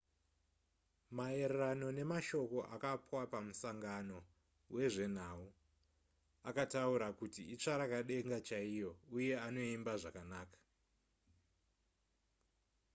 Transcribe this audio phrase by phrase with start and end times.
[1.15, 4.17] maererano nemashoko akapwa pamusangano
[4.73, 5.45] wezvenhau
[6.49, 10.59] akataura kuti itsvarakadenga chaiyo uye anoimba zvakanaka